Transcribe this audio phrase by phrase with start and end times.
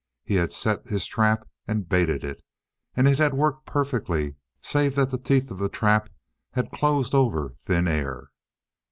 [0.23, 2.43] He had set his trap and baited it,
[2.95, 6.09] and it had worked perfectly save that the teeth of the trap
[6.53, 8.29] had closed over thin air.